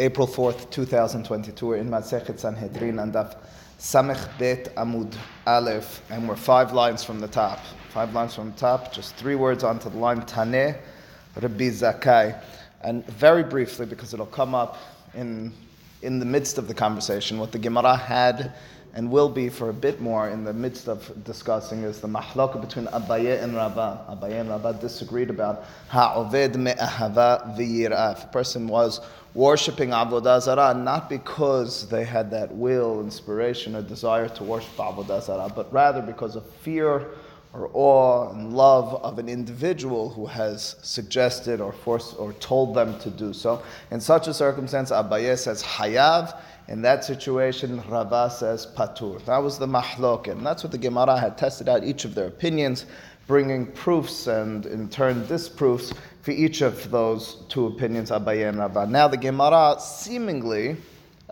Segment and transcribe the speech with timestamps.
[0.00, 1.66] April 4th, 2022.
[1.66, 3.36] We're in Masechet Sanhedrin and Daf
[3.78, 5.14] Samech Bet Amud
[5.46, 7.60] Aleph, and we're five lines from the top.
[7.90, 10.78] Five lines from the top, just three words onto the line Taneh
[11.38, 12.42] Rabbi Zakai.
[12.82, 14.78] And very briefly, because it'll come up
[15.12, 15.52] in,
[16.00, 18.54] in the midst of the conversation, what the Gemara had
[18.94, 22.60] and will be for a bit more in the midst of discussing is the mahloka
[22.60, 24.04] between Abaye and Rabba.
[24.10, 28.18] Abaye and Rabba disagreed about ha'oved me'ahava v'yirah.
[28.18, 29.00] If a person was
[29.34, 35.22] worshipping Avodah Zarah, not because they had that will, inspiration, or desire to worship Avodah
[35.22, 37.06] Zarah, but rather because of fear
[37.54, 42.98] or awe and love of an individual who has suggested or forced or told them
[42.98, 43.62] to do so.
[43.90, 46.38] In such a circumstance, Abaye says hayav.
[46.68, 49.22] In that situation, Rava says patur.
[49.26, 52.28] That was the mahlok, and that's what the Gemara had tested out each of their
[52.28, 52.86] opinions,
[53.26, 58.86] bringing proofs and in turn disproofs for each of those two opinions, Abaye and Rava.
[58.86, 60.76] Now the Gemara seemingly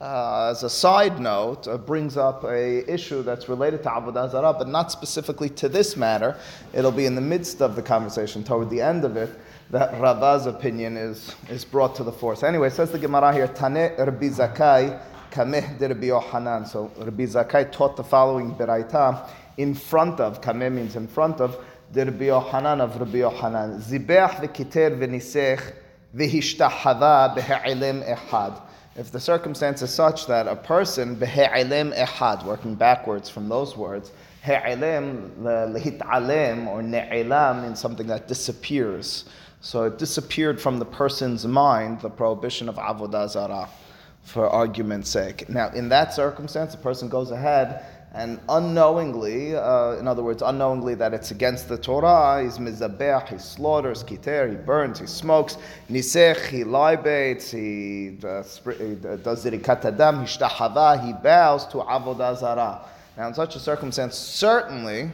[0.01, 4.55] uh, as a side note, uh, brings up a issue that's related to Avodah Zarah,
[4.55, 6.37] but not specifically to this matter.
[6.73, 9.29] It'll be in the midst of the conversation, toward the end of it,
[9.71, 12.35] that Rava's opinion is, is brought to the fore.
[12.45, 14.99] Anyway, says the Gemara here, Tane Rabbi Zakai
[15.31, 16.65] Kameh de Rabbi Yohanan.
[16.65, 21.63] So Rabbi Zakai taught the following Beraita in front of, Kameh means in front of,
[28.97, 31.19] if the circumstance is such that a person
[32.47, 34.13] working backwards from those words,
[34.45, 39.25] he'ilem lehit'alem or ne'ilam means something that disappears.
[39.61, 43.69] So it disappeared from the person's mind, the prohibition of avodah zarah,
[44.23, 45.49] for argument's sake.
[45.49, 50.97] Now, in that circumstance, the person goes ahead and unknowingly, uh, in other words, unknowingly
[50.97, 55.57] that it's against the Torah, he's mizabeh, he slaughters, kiter, he burns, he smokes,
[55.89, 62.81] nisech, he libates, he, uh, he does zirikat adam, hishtahava, he bows to avodah zarah.
[63.17, 65.11] Now, in such a circumstance, certainly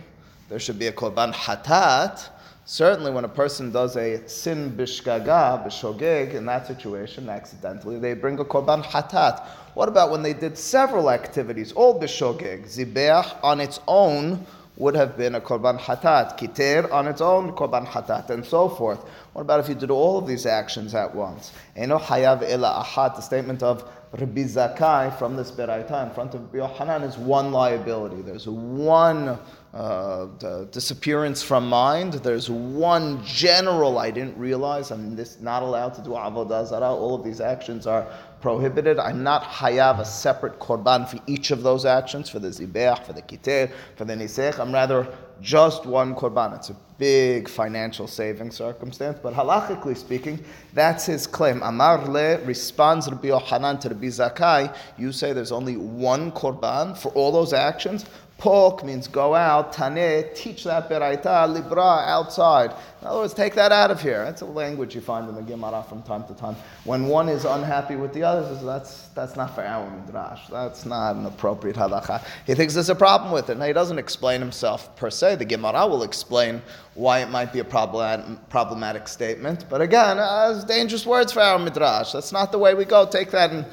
[0.49, 2.31] there should be a korban hatat.
[2.69, 8.41] Certainly, when a person does a sin bishgaga, bishogeg, in that situation, accidentally, they bring
[8.41, 9.41] a korban hatat.
[9.75, 12.65] What about when they did several activities, all bishogeg?
[12.65, 14.45] Zibeach on its own
[14.79, 16.37] would have been a korban hatat.
[16.37, 18.99] Kiter on its own, korban hatat, and so forth.
[19.33, 21.53] What about if you did all of these actions at once?
[21.77, 26.55] Eno hayav ela ahat, the statement of Rabbi Zakai from this Beraita in front of
[26.55, 28.23] Yohanan is one liability.
[28.23, 29.39] There's one
[29.77, 32.15] uh, disappearance from mind.
[32.15, 36.95] There's one general, I didn't realize I'm this, not allowed to do avodah zarah.
[36.95, 38.07] All of these actions are
[38.41, 38.99] prohibited.
[38.99, 43.13] I'm not hayav a separate korban for each of those actions, for the zibeach, for
[43.13, 44.59] the kiter, for the nisech.
[44.59, 45.07] I'm rather
[45.43, 46.57] just one korban.
[46.57, 51.61] It's a big financial saving circumstance, but halachically speaking, that's his claim.
[51.63, 54.75] Amar le responds Rabbi Yohanan to Rabbi Zakai.
[54.97, 58.07] You say there's only one korban for all those actions.
[58.39, 59.73] Puk means go out.
[59.73, 61.53] Tane, teach that beraita.
[61.53, 62.71] Libra, outside.
[63.01, 64.25] In other words, take that out of here.
[64.25, 66.55] That's a language you find in the Gemara from time to time.
[66.85, 70.49] When one is unhappy with the others, that's, that's not for our midrash.
[70.49, 72.23] That's not an appropriate halacha.
[72.47, 73.57] He thinks there's a problem with it.
[73.57, 75.37] Now, he doesn't explain himself per se.
[75.37, 76.61] The Gemara will explain
[76.95, 79.65] why it might be a problematic statement.
[79.71, 82.13] But again, uh, dangerous words for our midrash.
[82.13, 83.07] That's not the way we go.
[83.07, 83.65] Take that and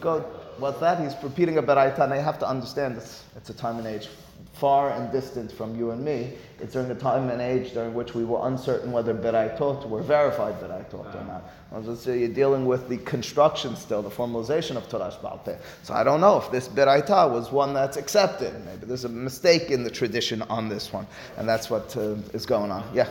[0.00, 0.37] go.
[0.58, 1.00] What's that?
[1.00, 3.22] He's repeating a beraita, and I have to understand this.
[3.36, 4.08] It's a time and age
[4.54, 6.32] far and distant from you and me.
[6.60, 10.54] It's during the time and age during which we were uncertain whether beraitot were verified
[10.60, 11.44] beraitot or not.
[11.72, 11.94] Ah.
[11.94, 15.58] So you're dealing with the construction still, the formalization of Torah Balte.
[15.84, 18.52] So I don't know if this beraita was one that's accepted.
[18.66, 22.44] Maybe there's a mistake in the tradition on this one, and that's what uh, is
[22.44, 22.82] going on.
[22.92, 23.08] Yeah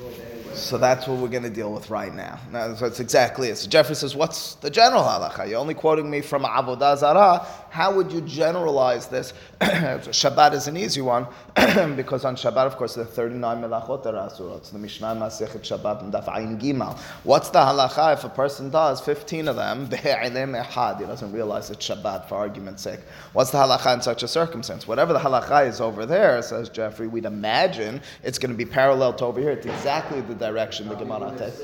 [0.00, 0.49] go there.
[0.62, 2.38] So that's what we're going to deal with right now.
[2.52, 3.56] now so it's exactly it.
[3.56, 5.48] So Jeffrey says, what's the general halacha?
[5.48, 7.46] You're only quoting me from Avodah Zarah.
[7.70, 9.32] How would you generalize this?
[9.60, 11.26] Shabbat is an easy one
[11.96, 14.56] because on Shabbat, of course, there are 39 melachot are asur.
[14.58, 16.98] It's the Mishnah Masechet Shabbat and Daf Ayin.
[17.24, 19.88] What's the halacha if a person does 15 of them?
[20.00, 23.00] He doesn't realize it's Shabbat for argument's sake.
[23.32, 24.86] What's the halacha in such a circumstance?
[24.86, 29.12] Whatever the halacha is over there, says Jeffrey, we'd imagine it's going to be parallel
[29.14, 29.50] to over here.
[29.50, 31.62] It's exactly the direction the Gemara takes.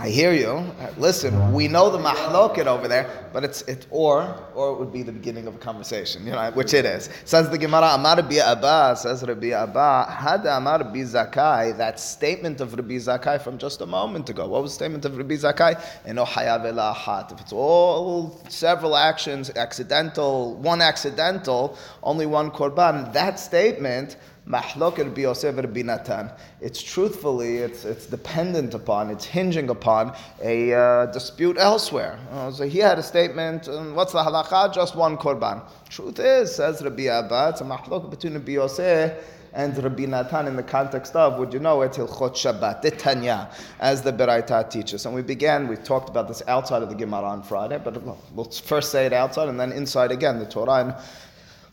[0.00, 0.50] I hear you.
[0.50, 4.92] Uh, listen, we know the mahloket over there, but it's it or or it would
[4.92, 7.10] be the beginning of a conversation, you know, which it is.
[7.24, 11.76] Says the Gemara, Amar bi Abba, says Rabbi Abba, Had Amar bi Zakai.
[11.76, 14.46] that statement of Rabbi Zakai from just a moment ago.
[14.46, 15.82] What was the statement of Rabbi Zakai?
[16.06, 16.62] Eno hayav
[16.94, 17.32] hat.
[17.32, 24.16] If it's all several actions, accidental, one accidental, only one korban, that statement
[24.48, 26.30] Mahlok Rabbi Yosef Rabbi Natan.
[26.62, 32.18] It's truthfully, it's, it's dependent upon, it's hinging upon a uh, dispute elsewhere.
[32.32, 34.72] Uh, so he had a statement, um, what's the halacha?
[34.72, 35.62] Just one korban.
[35.90, 39.12] Truth is, says Rabbi Abba, it's a mahlok between Rabbi Yosef
[39.52, 43.50] and Rabbi Natan in the context of, would you know it, Hilchot Shabbat, the Tanya,
[43.80, 45.04] as the Beraita teaches.
[45.04, 48.02] And we began, we talked about this outside of the Gemara on Friday, but
[48.34, 50.84] we'll first say it outside and then inside again, the Torah.
[50.84, 50.94] And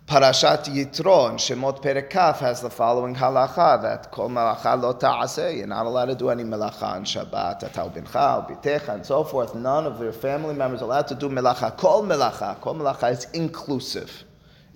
[0.07, 5.57] Parashat Yitro and Shemot Perekaf has the following halacha that kol melacha lo ta'aseh.
[5.57, 7.63] You're not allowed to do any melacha on Shabbat.
[7.63, 9.55] Atal bincha, bitecha, and so forth.
[9.55, 11.75] None of your family members are allowed to do melacha.
[11.75, 12.61] Kol melacha.
[12.61, 14.25] Kol melacha is inclusive.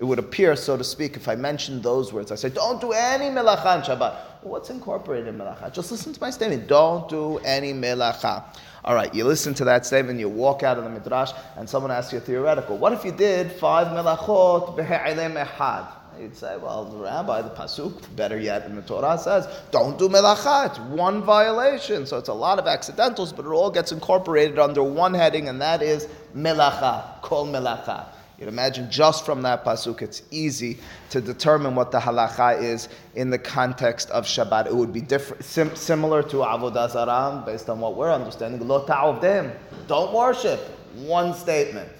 [0.00, 2.90] It would appear, so to speak, if I mention those words, I say, don't do
[2.90, 4.16] any melacha on Shabbat.
[4.42, 5.70] What's incorporated in melacha?
[5.70, 6.66] Just listen to my statement.
[6.66, 8.42] Don't do any melacha.
[8.82, 11.90] All right, you listen to that statement, you walk out of the midrash, and someone
[11.90, 12.78] asks you theoretical.
[12.78, 15.86] What if you did five melachot behe'ilem ehad?
[16.18, 20.08] You'd say, well, the rabbi, the pasuk, better yet, in the Torah says, don't do
[20.08, 20.70] melacha.
[20.70, 22.06] It's one violation.
[22.06, 25.60] So it's a lot of accidentals, but it all gets incorporated under one heading, and
[25.60, 28.06] that is melacha, kol melacha.
[28.40, 30.78] You'd imagine just from that pasuk, it's easy
[31.10, 34.64] to determine what the halacha is in the context of Shabbat.
[34.64, 38.66] It would be different, sim- similar to avodah zarah, based on what we're understanding.
[38.66, 39.54] Lo ta'ovdim,
[39.86, 40.58] don't worship.
[40.96, 41.90] One statement.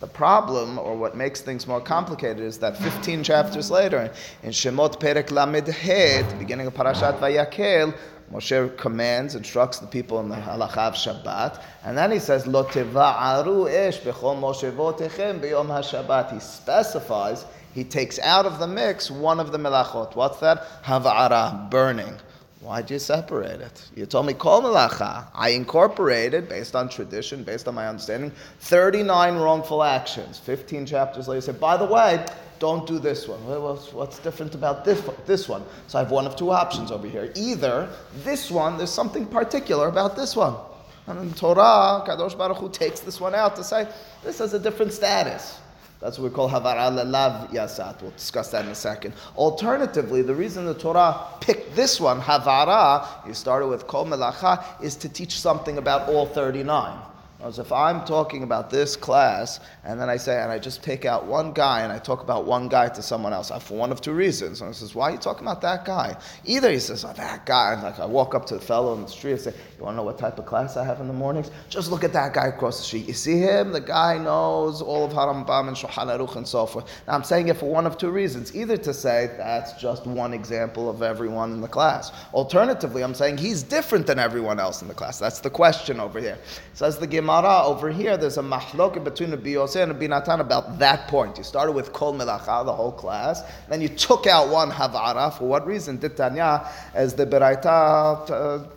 [0.00, 4.12] The problem, or what makes things more complicated, is that 15 chapters later,
[4.42, 7.96] in Shemot Perek Lamed Het, beginning of Parashat Vayakhel,
[8.32, 12.64] Moshe commands, instructs the people in the halacha of Shabbat, and then he says, "Lo
[12.64, 19.40] teva'aru esh bechol moshevotechem b'yom haShabbat." He specifies, he takes out of the mix one
[19.40, 20.14] of the melachot.
[20.14, 20.64] What's that?
[20.84, 22.16] Hava'ara, burning.
[22.60, 23.88] Why do you separate it?
[23.96, 25.26] You told me kol melacha.
[25.34, 30.38] I incorporated, based on tradition, based on my understanding, 39 wrongful actions.
[30.38, 32.26] 15 chapters later, you say, by the way,
[32.58, 33.38] don't do this one.
[33.46, 35.64] What's, what's different about this, this one?
[35.86, 37.32] So I have one of two options over here.
[37.34, 37.88] Either
[38.24, 40.54] this one, there's something particular about this one.
[41.06, 43.88] And in Torah, Kadosh Baruch Hu takes this one out to say,
[44.22, 45.58] this has a different status.
[46.00, 48.00] That's what we call havara lelav yasat.
[48.00, 49.12] We'll discuss that in a second.
[49.36, 54.96] Alternatively, the reason the Torah picked this one, havara, you started with kol melacha, is
[54.96, 56.98] to teach something about all 39.
[57.42, 61.06] As if I'm talking about this class, and then I say, and I just take
[61.06, 64.02] out one guy and I talk about one guy to someone else, for one of
[64.02, 64.60] two reasons.
[64.60, 66.16] And I says, why are you talking about that guy?
[66.44, 67.72] Either he says, oh, that guy.
[67.72, 69.94] And like I walk up to the fellow in the street and say, you want
[69.94, 71.50] to know what type of class I have in the mornings?
[71.70, 73.08] Just look at that guy across the street.
[73.08, 73.72] You see him?
[73.72, 76.90] The guy knows all of Harambam and Shulchan Aruch and so forth.
[77.06, 78.54] Now I'm saying it for one of two reasons.
[78.54, 82.12] Either to say that's just one example of everyone in the class.
[82.34, 85.18] Alternatively, I'm saying he's different than everyone else in the class.
[85.18, 86.36] That's the question over here.
[86.74, 90.80] Says the Gemara over here, there's a mahlok between the Biyoseh and the Binatan about
[90.80, 91.38] that point.
[91.38, 93.42] You started with Kol Melacha, the whole class.
[93.68, 95.32] Then you took out one Havara.
[95.38, 95.98] For what reason?
[95.98, 98.28] Ditanya, as the Beraita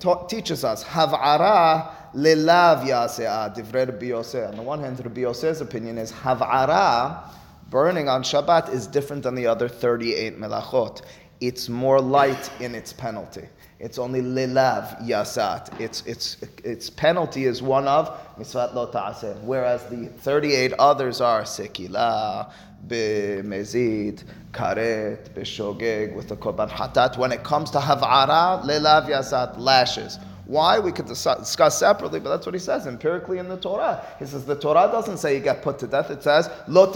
[0.05, 0.83] uh, teaches us.
[0.83, 4.47] Hav'ara lelav yase'ah, divrei Rabbi.
[4.47, 7.23] On the one hand, Rabbi Yosef's opinion is hav'ara,
[7.71, 11.01] burning on Shabbat, is different than the other 38 melachot.
[11.41, 13.49] It's more light in its penalty.
[13.83, 15.77] It's only lilav yasat.
[15.81, 21.41] Its, its, its penalty is one of misvat lo ta'aseh, whereas the 38 others are
[21.41, 22.49] sekila,
[22.87, 27.17] b'mezid, karet, b'shogeg, with the korban hatat.
[27.17, 30.17] When it comes to hav'ara, lilav yasat, lashes.
[30.45, 30.77] Why?
[30.77, 34.05] We could discuss separately, but that's what he says empirically in the Torah.
[34.19, 36.11] He says the Torah doesn't say you get put to death.
[36.11, 36.91] It says, Lo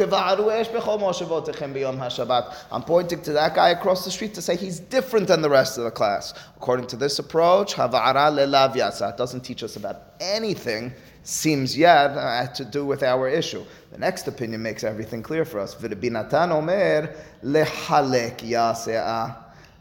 [2.71, 5.77] I'm pointing to that guy across the street to say he's different than the rest
[5.77, 6.33] of the class.
[6.57, 9.11] According to this approach, Hava'ara lelav yasa.
[9.11, 13.63] It doesn't teach us about anything seems yet uh, to do with our issue.
[13.91, 15.75] The next opinion makes everything clear for us.
[15.83, 17.15] Omer.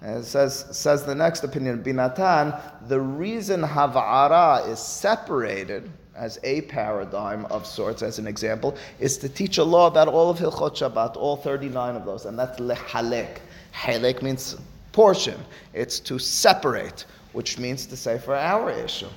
[0.03, 7.45] It says, says the next opinion, Binatan, the reason Hava'ara is separated as a paradigm
[7.47, 11.17] of sorts, as an example, is to teach a law about all of Hilchot Shabbat,
[11.17, 13.39] all 39 of those, and that's lehalek.
[13.75, 14.57] Halek means
[14.93, 15.39] portion.
[15.75, 19.09] It's to separate, which means to say for our issue.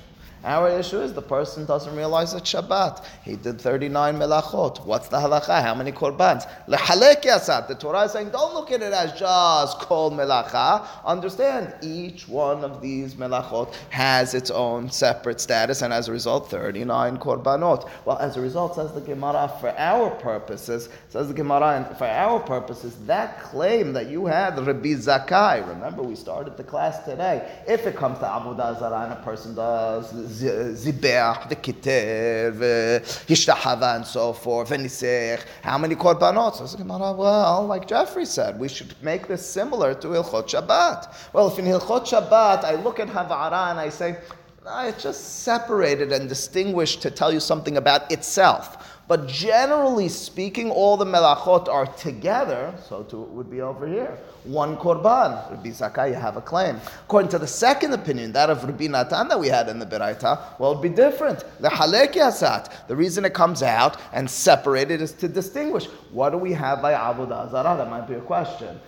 [0.42, 3.04] Our issue is the person doesn't realize it's Shabbat.
[3.22, 4.86] He did 39 melachot.
[4.86, 5.62] What's the halacha?
[5.62, 6.50] How many korbans?
[6.66, 7.68] Lehalek yasat.
[7.68, 10.86] The Torah is saying, don't look at it as just kol melacha.
[11.04, 16.50] Understand, each one of these melachot has its own separate status, and as a result,
[16.50, 17.88] 39 korbanot.
[18.06, 22.06] Well, as a result, says the Gemara, for our purposes, says the Gemara, and for
[22.06, 27.46] our purposes, that claim that you had, Rabbi Zakai, remember we started the class today,
[27.68, 33.96] if it comes to Avodah Zarah and a person does Zibach, the Kiter, uh, Hishtahava,
[33.96, 36.70] and so forth, how many korbanot?
[36.70, 41.32] The Gemara, well, like Jeffrey said, we should make this similar to Hilchot Shabbat.
[41.32, 44.16] Well, if in Hilchot Shabbat I look at Havara and I say,
[44.64, 49.00] no, it's just separated and distinguished to tell you something about itself.
[49.08, 54.16] But generally speaking, all the melachot are together, so too it would be over here.
[54.44, 55.50] One korban.
[55.50, 56.80] Rabbi Zakai, you have a claim.
[57.06, 60.58] According to the second opinion, that of Rabbi Natan that we had in the Beraita,
[60.60, 61.44] well, it'd be different.
[61.58, 62.86] The halek yasat.
[62.86, 65.86] The reason it comes out and separated is to distinguish.
[66.12, 67.76] What do we have by Avodah Zarah?
[67.76, 68.78] That might be a question.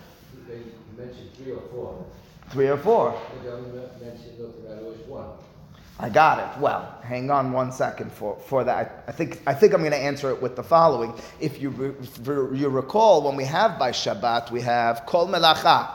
[0.48, 0.64] You
[0.96, 2.06] mentioned three or four.
[2.50, 3.20] Three or four.
[3.42, 5.30] You only mentioned, looked at which one.
[6.02, 6.60] I got it.
[6.60, 9.04] Well, hang on one second for, for that.
[9.06, 11.14] I think, I think I'm going to answer it with the following.
[11.38, 15.88] If you, re, you recall, when we have by Shabbat, we have Kol Melacha.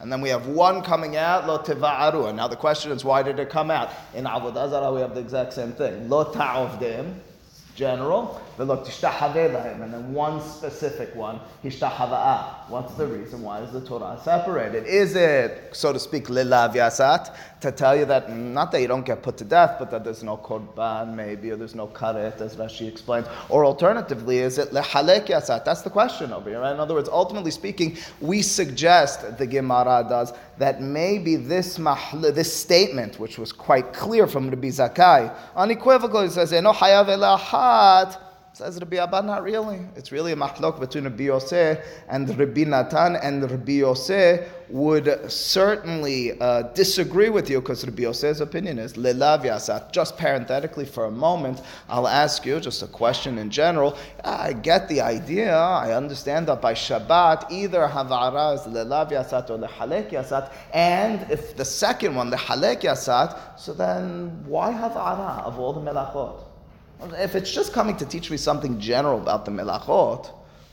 [0.00, 2.34] And then we have one coming out, Lo Teva'aru.
[2.34, 3.90] Now the question is, why did it come out?
[4.12, 6.08] In Avodah Zarah, we have the exact same thing.
[6.08, 7.14] Lo Ta'ovdim,
[7.76, 8.42] general.
[8.56, 12.68] And then one specific one, hishtahava'a.
[12.68, 13.42] What's the reason?
[13.42, 14.86] Why is the Torah separated?
[14.86, 18.86] Is it, so to speak, lilav yasat, to tell you that, mm, not that you
[18.86, 22.40] don't get put to death, but that there's no korban maybe, or there's no karet,
[22.40, 23.26] as Rashi explains.
[23.48, 25.64] Or alternatively, is it lehalek yasat?
[25.64, 26.72] That's the question over here, right?
[26.72, 32.54] In other words, ultimately speaking, we suggest, the Gemara does, that maybe this, mahl- this
[32.54, 37.08] statement, which was quite clear from Rabbi Zakai, unequivocal, he says, no hayav
[38.54, 39.80] Says Rabbi Abba, not really.
[39.96, 46.40] It's really a machlok between Rabbi Yosef and Rabbi Natan, and Rabbi Yosef would certainly
[46.40, 49.90] uh, disagree with you because Rabbi Yosef's opinion is lelav yasat.
[49.90, 53.98] Just parenthetically for a moment, I'll ask you just a question in general.
[54.22, 55.52] I get the idea.
[55.56, 61.56] I understand that by Shabbat, either havara is lelav yasat or lehalek yasat, and if
[61.56, 66.43] the second one, lehalek yasat, so then why havara of all the melachot?
[67.12, 70.30] If it's just coming to teach me something general about the melachot,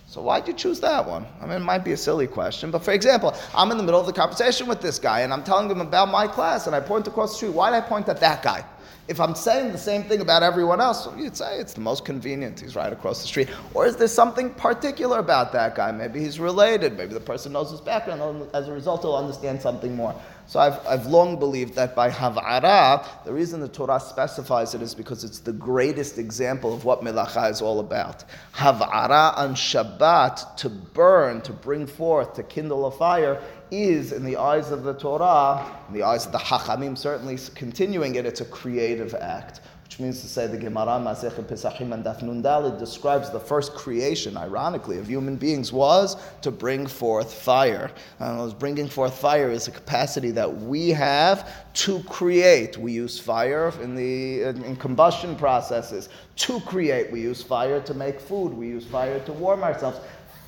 [0.07, 1.25] so why'd you choose that one?
[1.41, 3.99] I mean, it might be a silly question, but for example, I'm in the middle
[3.99, 6.81] of the conversation with this guy and I'm telling him about my class and I
[6.81, 7.53] point across the street.
[7.53, 8.65] Why'd I point at that guy?
[9.07, 12.59] If I'm saying the same thing about everyone else, you'd say it's the most convenient.
[12.59, 13.49] He's right across the street.
[13.73, 15.91] Or is there something particular about that guy?
[15.91, 16.97] Maybe he's related.
[16.97, 18.47] Maybe the person knows his background.
[18.53, 20.13] As a result, he'll understand something more.
[20.51, 24.93] So I've, I've long believed that by Hav'ara, the reason the Torah specifies it is
[24.93, 28.25] because it's the greatest example of what Melacha is all about.
[28.55, 33.41] Hav'ara on Shabbat, to burn, to bring forth, to kindle a fire,
[33.71, 38.15] is, in the eyes of the Torah, in the eyes of the Hachamim, certainly continuing
[38.15, 42.21] it, it's a creative act which means to say the Gemara Masechet Pesachim and Daf
[42.21, 47.91] Nun Daled describes the first creation, ironically, of human beings was to bring forth fire.
[48.19, 52.77] And bringing forth fire is a capacity that we have to create.
[52.77, 56.07] We use fire in the in combustion processes
[56.37, 57.11] to create.
[57.11, 58.53] We use fire to make food.
[58.53, 59.99] We use fire to warm ourselves.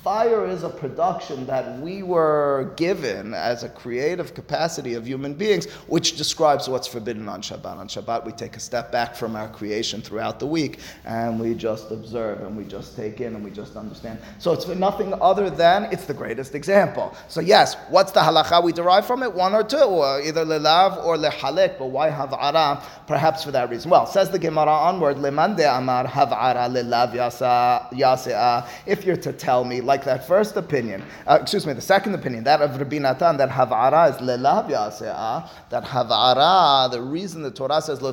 [0.04, 5.64] Fire is a production that we were given as a creative capacity of human beings,
[5.86, 7.78] which describes what's forbidden on Shabbat.
[7.78, 11.54] On Shabbat, we take a step back from our creation throughout the week and we
[11.54, 14.18] just observe and we just take in and we just understand.
[14.38, 17.16] So it's nothing other than it's the greatest example.
[17.28, 19.32] So, yes, what's the halacha we derive from it?
[19.32, 22.82] One or two, or either lelav or lehalek, but why hav'ara?
[23.06, 23.90] Perhaps for that reason.
[23.90, 29.80] Well, says the Gemara onward, lemande amar hav'ara lelav yasa, If you're to tell me,
[29.80, 33.36] like like that first opinion, uh, excuse me, the second opinion, that of Rabbi Natan,
[33.36, 38.12] that Hav'ara is lelav yase'ah, that Hav'ara, the reason the Torah says lo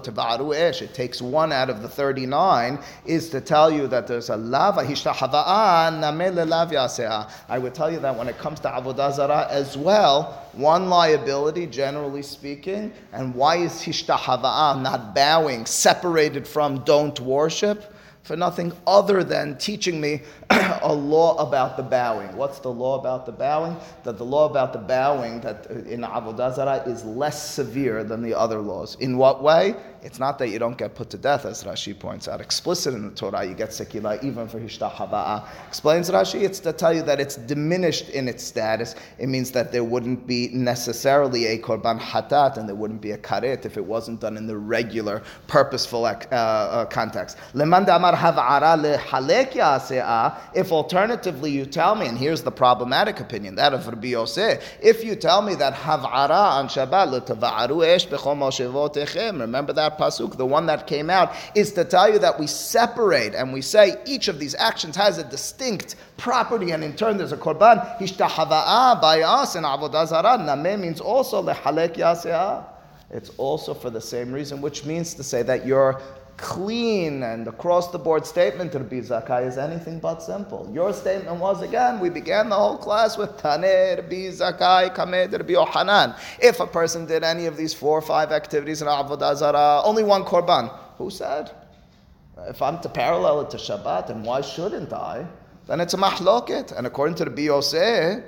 [0.52, 4.38] esh, it takes one out of the 39, is to tell you that there's a
[4.38, 7.32] lava, hishtahava'a, name lelav yase'ah.
[7.50, 11.66] I would tell you that when it comes to Avodah Zarah as well, one liability,
[11.66, 17.92] generally speaking, and why is hishtahava'a, not bowing, separated from don't worship?
[18.24, 20.22] for nothing other than teaching me
[20.82, 22.36] a law about the bowing.
[22.36, 23.78] What's the law about the bowing?
[24.04, 28.34] That the law about the bowing that in Avodah Zarah is less severe than the
[28.34, 28.96] other laws.
[29.00, 29.76] In what way?
[30.04, 32.42] it's not that you don't get put to death, as Rashi points out.
[32.42, 35.46] Explicit in the Torah, you get sekila even for hishtahava'a.
[35.68, 38.96] Explains Rashi, it's to tell you that it's diminished in its status.
[39.20, 43.18] It means that there wouldn't be necessarily a korban hatat and there wouldn't be a
[43.18, 47.38] karet if it wasn't done in the regular, purposeful uh, uh, context.
[50.54, 55.04] If alternatively you tell me, and here's the problematic opinion, that of Rabbi Yosef, if
[55.04, 57.12] you tell me that hav'ara on Shabbat,
[59.40, 63.34] remember that pasuk, the one that came out, is to tell you that we separate
[63.34, 67.32] and we say each of these actions has a distinct property, and in turn there's
[67.32, 70.38] a korban, hishtahava'a by us in avodah zarah.
[70.38, 72.66] Nameh means also lehalek yaseah.
[73.14, 76.02] It's also for the same reason, which means to say that your
[76.38, 80.70] clean and across the board statement to Rabbi Zakai is anything but simple.
[80.74, 85.54] Your statement was again, we began the whole class with Taneh, Rabbi Zakai, Kamed, Rabbi
[85.54, 86.16] Yohanan.
[86.40, 90.04] If a person did any of these four or five activities in Avodah Zarah, only
[90.04, 90.76] one korban.
[90.98, 91.52] Who said?
[92.48, 95.28] If I'm to parallel it to Shabbat, then why shouldn't I?
[95.68, 96.76] Then it's a mahloket.
[96.76, 98.24] And according to the BOC,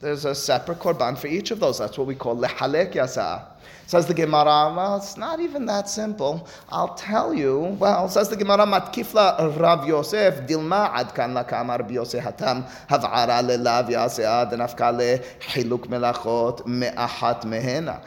[0.00, 1.78] there's a separate korban for each of those.
[1.78, 3.46] That's what we call lehalek yasa.
[3.86, 6.46] Says the Gemara, well, it's not even that simple.
[6.68, 7.76] I'll tell you.
[7.80, 13.42] Well, says the Gemara, matkifla Rav Yosef, dilma ad kan la kamar Yosef hatam, hav'ara
[13.42, 14.92] lelav yasea, denafka
[15.40, 18.02] hiluk melachot me'ahat mehena.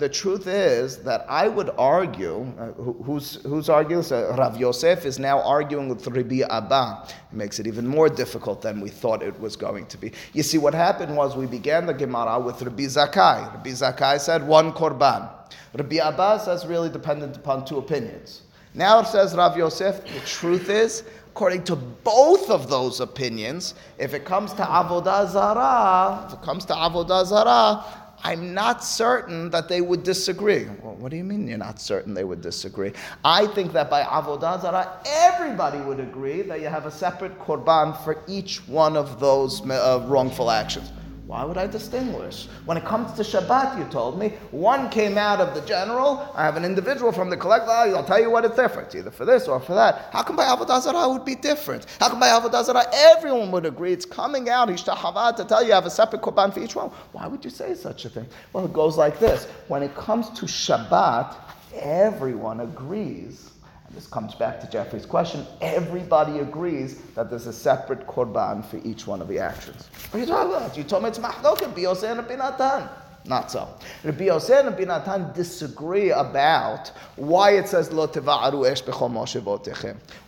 [0.00, 4.02] The truth is that I would argue, uh, who's, who's arguing?
[4.02, 7.06] So Rav Yosef is now arguing with Rabbi Abba.
[7.06, 10.10] It makes it even more difficult than we thought it was going to be.
[10.32, 13.54] You see, what happened was we began the Gemara with Rabbi Zakai.
[13.54, 15.30] Rabbi Zakai said one korban.
[15.74, 18.42] Rabbi Abbas says really dependent upon two opinions.
[18.74, 24.14] Now it says Rav Yosef, the truth is, according to both of those opinions, if
[24.14, 27.84] it comes to Avodah Zarah, if it comes to Avodah Zarah,
[28.26, 30.64] I'm not certain that they would disagree.
[30.82, 32.92] Well, what do you mean you're not certain they would disagree?
[33.22, 38.02] I think that by Avodah Zarah, everybody would agree that you have a separate korban
[38.02, 40.90] for each one of those uh, wrongful actions.
[41.26, 42.48] Why would I distinguish?
[42.66, 46.44] When it comes to Shabbat, you told me, one came out of the general, I
[46.44, 49.48] have an individual from the collective, I'll tell you what it's different, either for this
[49.48, 50.10] or for that.
[50.12, 51.86] How come by Avodah Zarah would be different?
[51.98, 55.72] How come by Avodah Zarah everyone would agree it's coming out, Ishtahavad, to tell you
[55.72, 56.90] I have a separate Korban for each one?
[57.12, 58.26] Why would you say such a thing?
[58.52, 59.46] Well, it goes like this.
[59.68, 61.36] When it comes to Shabbat,
[61.72, 63.50] everyone agrees
[63.94, 65.46] this comes back to Jeffrey's question.
[65.60, 69.88] Everybody agrees that there's a separate korban for each one of the actions.
[70.10, 70.76] What are you talking about?
[70.76, 72.88] You told me it's mahloket, Biyoseh and Binatan.
[73.26, 73.68] Not so.
[74.02, 78.82] Rabbi Yosef and Binatan disagree about why it says lo esh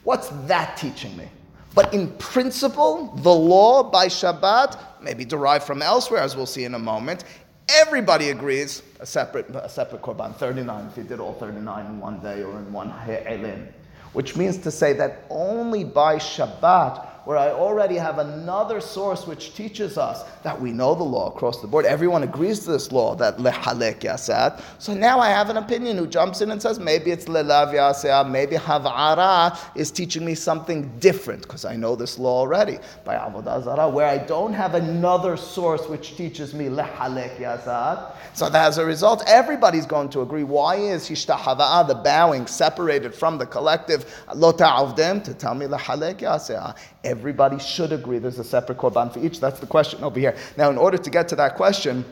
[0.02, 1.28] What's that teaching me?
[1.74, 6.74] But in principle, the law by Shabbat, maybe derived from elsewhere, as we'll see in
[6.74, 7.24] a moment,
[7.68, 12.20] everybody agrees a separate, a separate korban, 39, if you did all 39 in one
[12.20, 13.68] day or in one he'elim.
[14.12, 19.52] Which means to say that only by Shabbat where I already have another source which
[19.56, 21.84] teaches us that we know the law across the board.
[21.84, 24.62] Everyone agrees to this law that lehalek yasat.
[24.78, 28.30] So now I have an opinion who jumps in and says maybe it's lelav yasat,
[28.30, 33.64] maybe havara is teaching me something different because I know this law already by avodah
[33.64, 38.12] zarah, where I don't have another source which teaches me lehalek yasat.
[38.34, 40.44] So that as a result, everybody's going to agree.
[40.44, 46.18] Why is hishtahava, the bowing, separated from the collective lota them to tell me lehalek
[46.18, 46.76] yasat?
[47.16, 49.40] Everybody should agree there's a separate korban for each.
[49.40, 50.36] That's the question over here.
[50.58, 52.04] Now, in order to get to that question,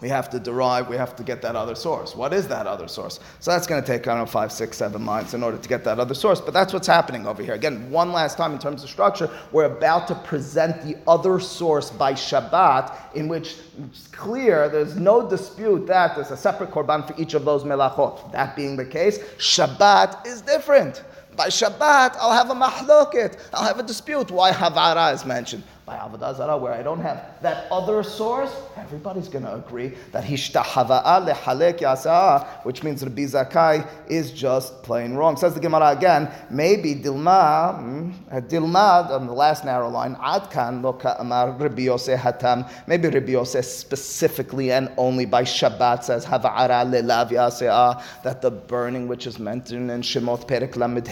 [0.00, 2.16] we have to derive, we have to get that other source.
[2.16, 3.20] What is that other source?
[3.38, 5.68] So that's going to take, I don't know, five, six, seven lines in order to
[5.68, 6.40] get that other source.
[6.40, 7.54] But that's what's happening over here.
[7.54, 11.88] Again, one last time in terms of structure, we're about to present the other source
[11.90, 17.14] by Shabbat, in which it's clear, there's no dispute that there's a separate korban for
[17.20, 18.32] each of those melachot.
[18.32, 21.04] That being the case, Shabbat is different.
[21.36, 23.38] By Shabbat, I'll have a mahloket.
[23.54, 27.24] I'll have a dispute why Havara is mentioned by Avodah Zarah, where I don't have
[27.42, 33.88] that other source, everybody's going to agree that Hishtahava'a lehalek yasa, which means Rabbi Zakai
[34.08, 35.36] is just plain wrong.
[35.36, 40.96] Says the Gemara again, maybe Dilma, hmm, Dilma, on the last narrow line, Adkan lo
[41.18, 47.30] amar Rabbi Yosef hatam, maybe Rabbi Yosef specifically and only by Shabbat says Hava'ara lelav
[47.30, 51.08] yasa, that the burning which is mentioned in Shemot Perek Lamed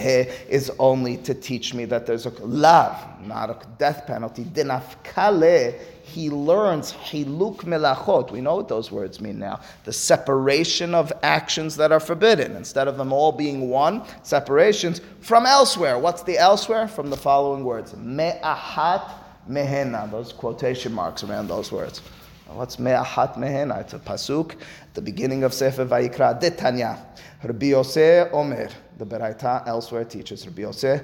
[0.49, 6.29] is only to teach me that there's a lav, not a death penalty, dinafkale, he
[6.29, 8.31] learns hiluk melachot.
[8.33, 9.61] We know what those words mean now.
[9.85, 12.57] The separation of actions that are forbidden.
[12.57, 15.99] Instead of them all being one, separations from elsewhere.
[15.99, 16.89] What's the elsewhere?
[16.89, 17.95] From the following words.
[17.95, 19.09] Me'ahat
[19.49, 20.11] mehena.
[20.11, 22.01] Those quotation marks around those words.
[22.49, 23.81] What's me'ahat mehena?
[23.81, 24.57] It's a pasuk
[24.95, 26.41] the beginning of Sefer Vayikra.
[26.41, 26.99] Detanya.
[27.45, 28.69] Rabbi Yosef Omer.
[28.99, 30.45] The Beraita elsewhere teaches.
[30.45, 31.03] Rabbi Yosef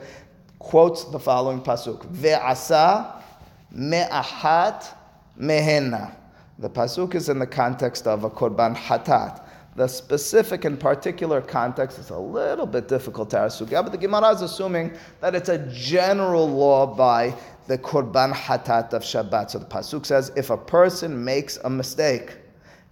[0.59, 2.05] quotes the following pasuk.
[2.13, 3.23] Ve'asa
[3.73, 4.95] me'ahat
[5.39, 6.15] mehena.
[6.59, 9.43] The pasuk is in the context of a korban hatat.
[9.77, 14.31] The specific and particular context is a little bit difficult to sugya, but the Gemara
[14.31, 17.35] is assuming that it's a general law by
[17.67, 19.51] the korban hatat of Shabbat.
[19.51, 22.39] So the pasuk says, if a person makes a mistake,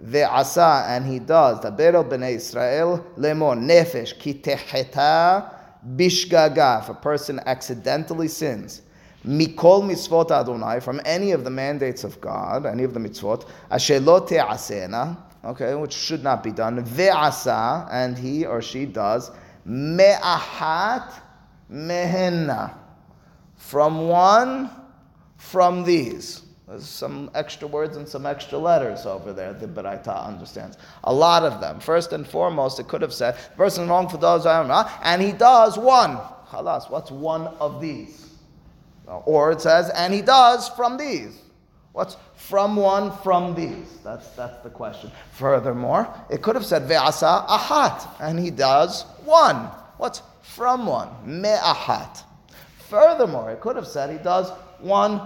[0.02, 5.54] ve'asa, and he does, dabero b'nei Israel lemor nefesh ki teheta
[5.96, 8.82] bishgaga, if a person accidentally sins,
[9.26, 14.00] mikol mitzvot Adonai, from any of the mandates of God, any of the mitzvot, asher
[14.00, 19.30] lo te'asena, okay, which should not be done, ve'asa, and he or she does,
[19.64, 21.12] me'ahat
[21.70, 22.74] mehenna,
[23.56, 24.70] from one
[25.36, 26.42] from these.
[26.66, 30.78] There's some extra words and some extra letters over there the Beraita understands.
[31.04, 31.78] A lot of them.
[31.78, 36.16] First and foremost, it could have said, person does, I amra and he does one.
[36.48, 38.23] Halas, what's one of these?
[39.06, 41.40] Or it says, and he does from these.
[41.92, 43.98] What's from one from these?
[44.02, 45.12] That's, that's the question.
[45.32, 49.56] Furthermore, it could have said ve'asa ahat, and he does one.
[49.98, 51.08] What's from one?
[51.24, 52.24] Me'ahat.
[52.88, 55.20] Furthermore, it could have said he does one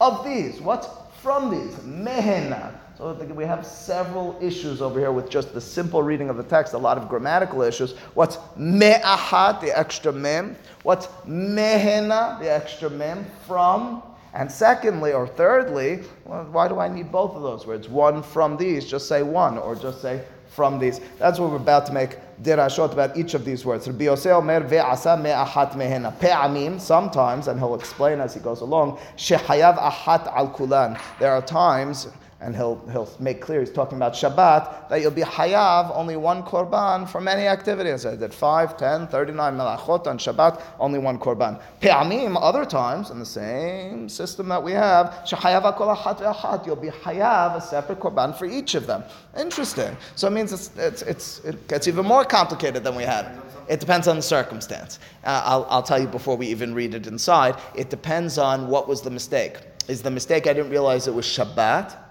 [0.00, 0.60] of these.
[0.60, 0.88] What's
[1.22, 1.74] from these?
[1.80, 2.72] Mehena.
[2.98, 6.74] So we have several issues over here with just the simple reading of the text,
[6.74, 7.92] a lot of grammatical issues.
[8.14, 10.56] What's me'ahat, the extra mem?
[10.82, 13.24] What's mehena, the extra mem?
[13.46, 14.02] From.
[14.34, 17.88] And secondly, or thirdly, well, why do I need both of those words?
[17.88, 21.00] One from these, just say one, or just say from these.
[21.20, 23.86] That's what we're about to make dirashot about each of these words.
[23.86, 26.18] Rabbi Yosef Omer ve'asa me'ahat mehena.
[26.18, 30.98] Pe'amim, sometimes, and he'll explain as he goes along, shehayav ahat al kulan.
[31.20, 32.08] There are times
[32.40, 36.44] and he'll, he'll make clear, he's talking about Shabbat, that you'll be hayav only one
[36.44, 38.06] korban for many activities.
[38.06, 41.60] I did 5, 10, 39 melachot on Shabbat, only one korban.
[41.80, 47.56] Pe'amim, other times, in the same system that we have, shehayav achat you'll be hayav
[47.56, 49.02] a separate korban for each of them.
[49.36, 49.96] Interesting.
[50.14, 53.36] So it means it's, it's, it's, it gets even more complicated than we had.
[53.68, 54.98] It depends on the circumstance.
[55.24, 57.56] Uh, I'll, I'll tell you before we even read it inside.
[57.74, 59.58] It depends on what was the mistake.
[59.88, 62.07] Is the mistake I didn't realize it was Shabbat?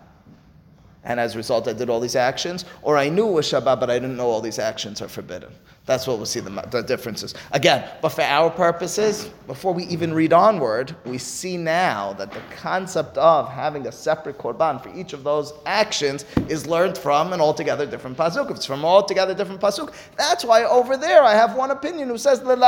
[1.08, 3.80] And as a result, I did all these actions, or I knew it was Shabbat,
[3.80, 5.54] but I didn't know all these actions are forbidden.
[5.88, 7.34] That's what we'll see the, the differences.
[7.54, 12.42] Again, but for our purposes, before we even read onward, we see now that the
[12.58, 17.40] concept of having a separate korban for each of those actions is learned from an
[17.40, 18.52] altogether different pasuk.
[18.52, 22.18] If it's from altogether different pasuk, that's why over there I have one opinion who
[22.18, 22.42] says.
[22.42, 22.60] But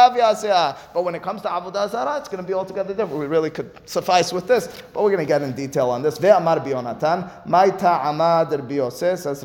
[1.03, 3.19] when it comes to avodah zarah, it's going to be altogether different.
[3.19, 6.17] We really could suffice with this, but we're going to get in detail on this.
[6.17, 6.59] Ve'amar
[8.93, 9.43] says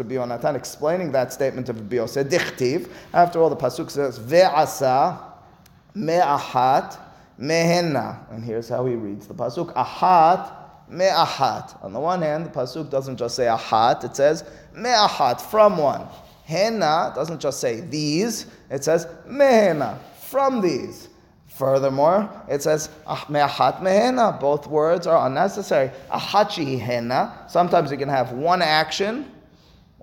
[0.54, 2.88] explaining that statement of Rabbi dichtiv.
[3.12, 5.18] After all, the pasuk says ve'asa
[5.94, 6.98] me'ahat
[7.40, 10.52] mehenna, and here's how he reads the pasuk: ahat
[10.88, 11.82] me'ahat.
[11.82, 16.06] On the one hand, the pasuk doesn't just say ahat; it says me'ahat from one.
[16.44, 21.08] Henna doesn't just say these; it says mehenna from these.
[21.46, 24.38] Furthermore, it says ah, me'ahat mehena.
[24.38, 25.90] Both words are unnecessary.
[26.10, 27.46] Ahachi henna.
[27.48, 29.30] Sometimes you can have one action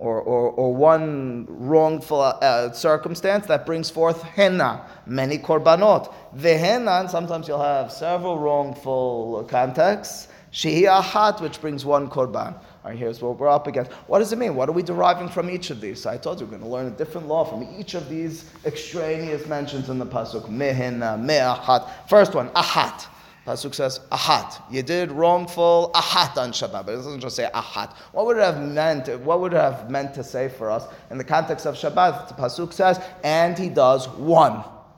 [0.02, 6.12] or, or, or one wrongful uh, circumstance that brings forth henna, many korbanot.
[6.36, 10.26] Vehenna, and sometimes you'll have several wrongful contexts.
[10.52, 12.52] Shehi ahat, which brings one korban.
[12.52, 13.92] All right, here's what we're up against.
[14.08, 14.56] What does it mean?
[14.56, 16.02] What are we deriving from each of these?
[16.02, 18.50] So I told you we're going to learn a different law from each of these
[18.66, 20.48] extraneous mentions in the pasuk.
[20.48, 21.88] Mehenna, me'ahat.
[22.08, 23.06] First one, ahat.
[23.46, 24.62] Pasuk says ahat.
[24.70, 27.92] You did wrongful ahat on Shabbat, but it doesn't just say ahat.
[28.12, 29.08] What would it have meant?
[29.20, 32.28] What would it have meant to say for us in the context of Shabbat?
[32.28, 34.52] The pasuk says, and he does one,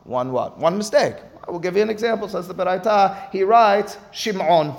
[0.05, 0.59] one what?
[0.59, 1.17] One mistake.
[1.47, 2.29] I will give you an example.
[2.29, 3.31] Says the Beraita.
[3.31, 4.75] He writes Shimon.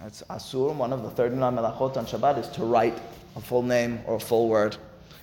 [0.00, 0.74] That's asur.
[0.74, 2.98] One of the thirty-nine melachot on Shabbat is to write
[3.36, 4.76] a full name or a full word.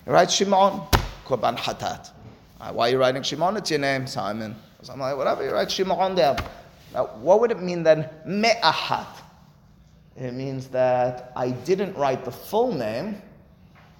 [0.04, 0.80] He writes Shimon,
[1.24, 2.10] korban hatat.
[2.72, 3.56] Why are you writing Shimon?
[3.56, 4.54] It's your name, Simon.
[4.82, 5.44] So I'm like whatever.
[5.44, 6.36] You write Shimon there.
[6.96, 9.06] Now, what would it mean then, me'ahat?
[10.16, 13.20] It means that I didn't write the full name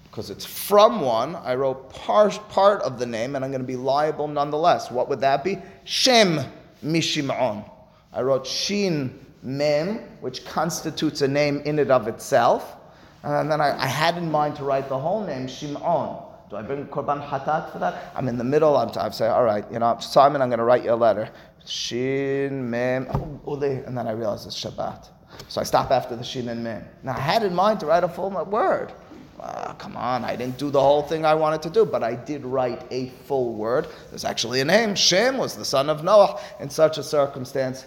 [0.05, 1.35] because it's from one.
[1.35, 4.89] I wrote part, part of the name and I'm going to be liable nonetheless.
[4.89, 5.59] What would that be?
[5.83, 6.39] Shem
[6.83, 7.69] Mishimon.
[8.13, 12.77] I wrote Shin Mem, which constitutes a name in and of itself.
[13.21, 16.23] And then I, I had in mind to write the whole name, Shimon.
[16.49, 18.11] Do I bring Korban Hatat for that?
[18.15, 18.75] I'm in the middle.
[18.75, 21.29] I'm, I'm saying, all right, you know, Simon, I'm going to write you a letter.
[21.67, 23.07] Shin, Mem,
[23.45, 25.09] oh, and then I realized it's Shabbat.
[25.47, 26.83] So I stop after the shin and mem.
[27.03, 28.91] Now I had in mind to write a full word.
[29.39, 32.15] Uh, come on, I didn't do the whole thing I wanted to do, but I
[32.15, 33.87] did write a full word.
[34.09, 34.95] There's actually a name.
[34.95, 36.41] Shem was the son of Noah.
[36.59, 37.85] In such a circumstance,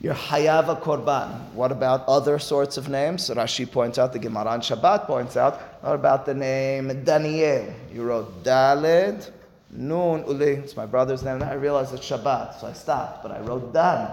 [0.00, 1.52] you're Hayava Korban.
[1.52, 3.28] What about other sorts of names?
[3.28, 7.72] Rashi points out, the Gemara on Shabbat points out, what about the name Daniel?
[7.92, 9.30] You wrote Daled,
[9.72, 10.52] Nun, Uli.
[10.52, 11.42] It's my brother's name.
[11.42, 14.10] I realized it's Shabbat, so I stopped, but I wrote Dan.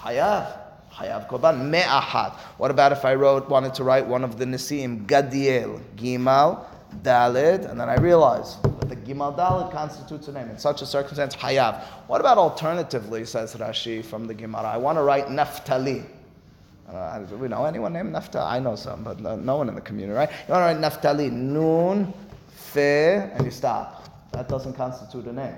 [0.00, 0.58] Hayav.
[0.92, 1.70] Hayav Korban.
[1.70, 2.32] Me'ahat.
[2.58, 6.64] What about if I wrote, wanted to write one of the Nisim, Gadiel, Gimal,
[7.02, 10.48] Dalid, and then I realized that the Gimal Dalid constitutes a name.
[10.48, 11.84] In such a circumstance, Hayav.
[12.08, 16.04] What about alternatively, says Rashi from the Gemara, I want to write Naftali.
[16.92, 18.50] Uh, we know anyone named Naftali?
[18.50, 20.28] I know some, but no, no, one in the community, right?
[20.48, 22.12] You want to write Naftali, Nun,
[22.48, 24.00] Fe, and you stop.
[24.32, 25.54] That doesn't constitute a name.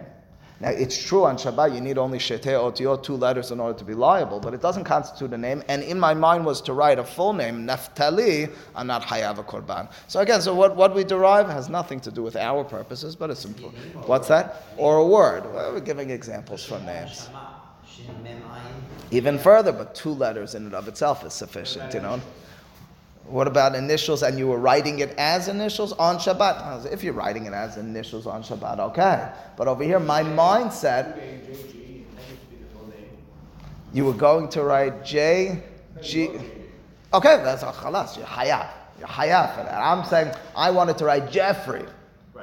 [0.62, 3.85] Now, it's true on Shabbat you need only shete otio, two letters in order to
[3.85, 5.64] be liable, but it doesn't constitute a name.
[5.66, 9.42] And in my mind was to write a full name, Neftali, and not Hayav a
[9.42, 9.90] Korban.
[10.06, 13.28] So again, so what, what we derive has nothing to do with our purposes, but
[13.28, 14.06] it's important.
[14.06, 14.62] What's that?
[14.76, 15.52] Or a word.
[15.52, 17.28] Well, we're giving examples from names.
[19.11, 22.20] Even further, but two letters in and of itself is sufficient, you know.
[23.26, 26.92] What about initials and you were writing it as initials on Shabbat?
[26.92, 29.30] If you're writing it as initials on Shabbat, okay.
[29.56, 31.18] But over here, my mindset,
[33.92, 35.62] you were going to write J,
[36.02, 36.30] G.
[37.14, 38.16] Okay, that's a chalas.
[38.16, 38.68] You're hayaf.
[38.98, 39.80] You're hayaf for that.
[39.80, 41.85] I'm saying I wanted to write Jeffrey.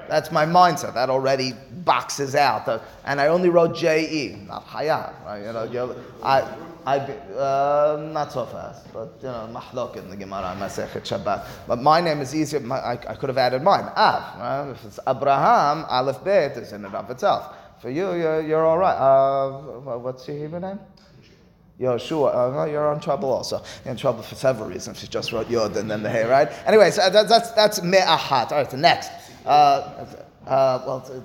[0.10, 0.94] That's my mindset.
[0.96, 1.54] That already
[1.86, 2.84] boxes out.
[3.06, 5.14] And I only wrote J E, not hayaf.
[5.26, 5.46] Right?
[5.46, 6.42] You know, I,
[6.86, 11.46] I, uh, not so fast, but you know, mahlok in the Gemara, Masechet Shabbat.
[11.68, 12.60] But my name is easier.
[12.60, 14.40] My, I, I, could have added mine, Av.
[14.40, 14.72] Right?
[14.72, 17.56] If it's Abraham, Aleph Bet is in and of itself.
[17.82, 18.96] For you, you're, you're all right.
[18.96, 20.80] Uh, what's your Hebrew name?
[21.80, 23.62] Yoshua, uh, you're in trouble also.
[23.86, 25.00] You're in trouble for several reasons.
[25.00, 26.52] She just wrote Yod and then the Hey, right?
[26.66, 28.52] Anyway, so that's, that's, that's Me'ahat.
[28.52, 29.12] All right, the next.
[29.46, 30.06] Uh,
[30.46, 31.24] uh, well,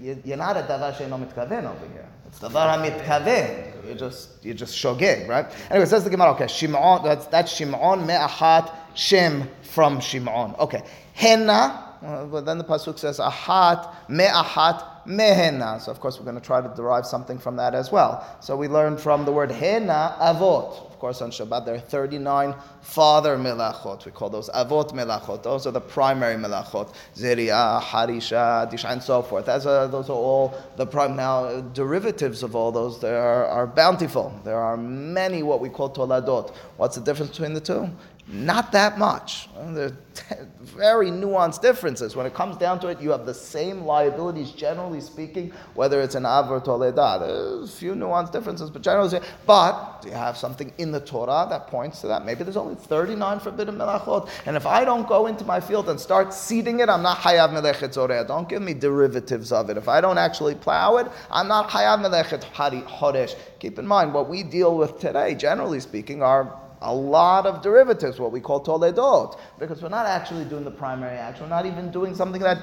[0.00, 2.08] you're not a davar she'eno mitkaven over here.
[2.26, 3.88] It's davar hamitkaven.
[3.88, 5.46] You just you just shogeg, right?
[5.70, 6.32] Anyway, says the Gemara.
[6.32, 7.02] Okay, Shimon.
[7.04, 10.54] That's that's Shimon me'achat Shem from Shimon.
[10.58, 10.82] Okay,
[11.14, 11.82] henna.
[12.30, 15.80] But then the pasuk says ahat me'ahat mehena.
[15.80, 18.26] So of course we're going to try to derive something from that as well.
[18.40, 20.86] So we learn from the word hena avot.
[20.96, 24.04] Of course, on Shabbat there are 39 father melachot.
[24.04, 25.42] We call those avot melachot.
[25.42, 26.94] Those are the primary melachot.
[27.14, 29.48] Zeriah, harisha, disha, and so forth.
[29.48, 31.16] As a, those are all the prime.
[31.16, 34.38] Now, derivatives of all those there are, are bountiful.
[34.44, 36.54] There are many what we call toladot.
[36.76, 37.90] What's the difference between the two?
[38.28, 39.48] Not that much.
[39.56, 39.96] There are
[40.60, 42.16] very nuanced differences.
[42.16, 46.16] When it comes down to it, you have the same liabilities, generally speaking, whether it's
[46.16, 47.20] an av or toledah.
[47.20, 51.68] There's a few nuanced differences, but generally, but you have something in the Torah that
[51.68, 52.26] points to that.
[52.26, 56.00] Maybe there's only 39 forbidden melachot, and if I don't go into my field and
[56.00, 58.26] start seeding it, I'm not hayav melechet zoreh.
[58.26, 59.76] Don't give me derivatives of it.
[59.76, 63.36] If I don't actually plow it, I'm not hayav melechet horesh.
[63.60, 66.52] Keep in mind, what we deal with today, generally speaking, are
[66.86, 71.16] a lot of derivatives, what we call toledot, because we're not actually doing the primary
[71.16, 71.44] action.
[71.44, 72.58] We're not even doing something that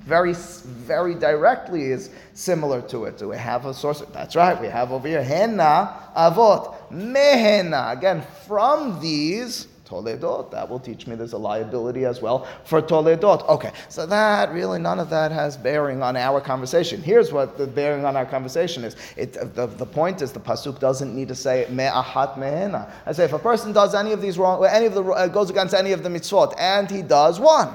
[0.00, 3.18] very, very directly is similar to it.
[3.18, 4.02] Do we have a source?
[4.12, 4.60] That's right.
[4.60, 7.92] We have over here henna avot mehenna.
[7.92, 10.50] Again, from these Toledot.
[10.50, 13.48] That will teach me there's a liability as well for Toledot.
[13.48, 17.02] Okay, so that really, none of that has bearing on our conversation.
[17.02, 18.96] Here's what the bearing on our conversation is.
[19.16, 22.90] It, the, the point is the Pasuk doesn't need to say Me'ahat Mehena.
[23.06, 25.50] I say if a person does any of these wrong, any of the, uh, goes
[25.50, 27.68] against any of the mitzvot, and he does one,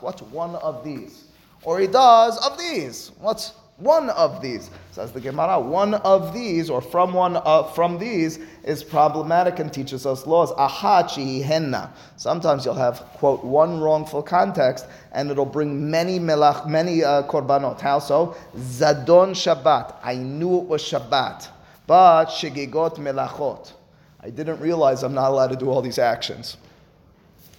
[0.00, 1.24] what's one of these?
[1.62, 3.10] Or he does of these.
[3.20, 7.98] What's one of these, says the Gemara, one of these, or from one uh, from
[7.98, 10.52] these, is problematic and teaches us laws.
[10.52, 11.92] Ahachi henna.
[12.16, 17.80] Sometimes you'll have quote one wrongful context, and it'll bring many melach, many uh, korbanot.
[17.80, 18.36] How so?
[18.56, 19.96] Zadon Shabbat.
[20.04, 21.48] I knew it was Shabbat,
[21.86, 23.72] but shigigot melachot.
[24.20, 26.58] I didn't realize I'm not allowed to do all these actions.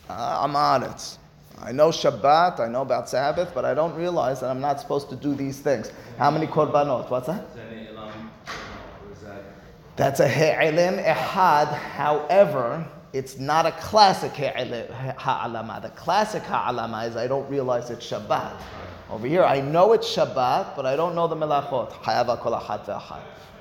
[0.10, 1.18] Uh, I'm on it.
[1.62, 5.10] I know Shabbat, I know about Sabbath, but I don't realize that I'm not supposed
[5.10, 5.92] to do these things.
[6.18, 7.10] How many korbanot?
[7.10, 7.46] What's that?
[9.96, 11.74] That's a he'ilim ehad.
[11.74, 15.82] However, it's not a classic ha'alama.
[15.82, 18.60] The classic ha'alama is I don't realize it's Shabbat.
[19.10, 21.92] Over here, I know it's Shabbat, but I don't know the melachot.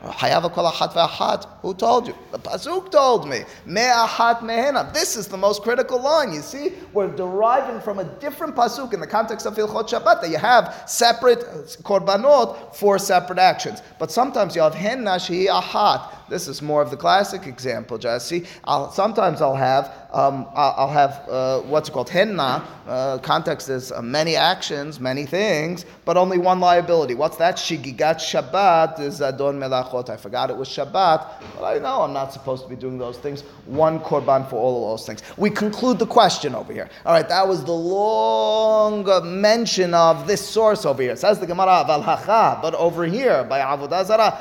[0.04, 1.46] Hayava kol achat ve'achat.
[1.60, 2.14] Who told you?
[2.32, 3.44] The pasuk told me.
[3.66, 4.92] Me'achat mehena.
[4.92, 6.32] This is the most critical line.
[6.32, 10.30] You see, we're deriving from a different pasuk in the context of Hilchot Shabbat that
[10.30, 11.40] you have separate
[11.82, 13.82] korbanot for separate actions.
[13.98, 16.10] But sometimes you have henna shehi achat.
[16.28, 18.46] This is more of the classic example, Jesse.
[18.64, 22.64] I'll, sometimes I'll have um, I'll, have uh, what's called henna.
[22.86, 27.14] Uh, context is uh, many actions, many things, but only one liability.
[27.14, 27.56] What's that?
[27.56, 30.10] Shigigat Shabbat is adon melachot.
[30.10, 33.18] I forgot it was Shabbat, but I know I'm not supposed to be doing those
[33.18, 33.40] things.
[33.66, 35.22] One korban for all of those things.
[35.36, 36.88] We conclude the question over here.
[37.04, 39.04] All right, that was the long
[39.40, 41.12] mention of this source over here.
[41.12, 44.38] It says the Gemara but over here by Avodah Zarah,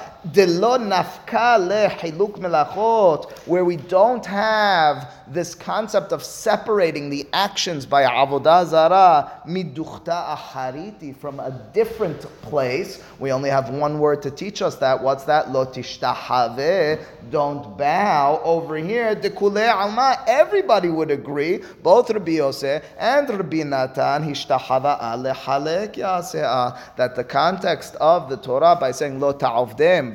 [3.45, 11.13] Where we don't have this concept of separating the actions by avodah zara miduchta ahariti
[11.15, 13.03] from a different place.
[13.19, 15.03] We only have one word to teach us that.
[15.03, 15.51] What's that?
[15.51, 17.03] Lo tishtahave.
[17.29, 18.39] Don't bow.
[18.43, 20.23] Over here, dekule alma.
[20.27, 21.61] Everybody would agree.
[21.81, 26.77] Both Rabbi Yosef and Rabbi Natan hishtahava alehalek yasea.
[26.95, 30.12] That the context of the Torah by saying lo ta'ovdem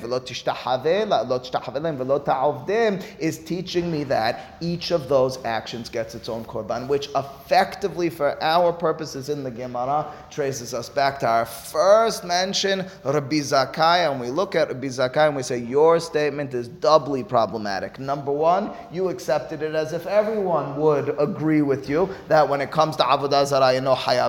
[3.21, 8.43] is teaching me that each of those actions gets its own korban, which effectively, for
[8.43, 14.21] our purposes in the Gemara, traces us back to our first mention, Rabbi Zakai, and
[14.21, 17.99] we look at Rabbi Zakai and we say, Your statement is doubly problematic.
[17.99, 22.71] Number one, you accepted it as if everyone would agree with you that when it
[22.71, 24.29] comes to Avodah Zarah, you know, Hayav.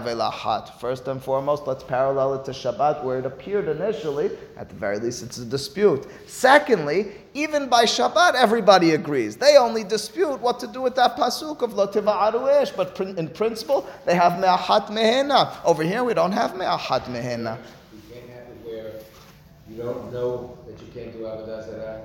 [0.79, 4.31] First and foremost, let's parallel it to Shabbat, where it appeared initially.
[4.57, 6.07] At the very least, it's a dispute.
[6.25, 9.35] Secondly, even by Shabbat, everybody agrees.
[9.35, 13.87] They only dispute what to do with that pasuk of Lotiva Aruish, but in principle,
[14.05, 15.39] they have Me'ahat Mehena.
[15.65, 17.57] Over here, we don't have Me'ahat Mehena.
[17.93, 18.91] You can't have it where
[19.69, 22.01] you don't know that you can't do Avodah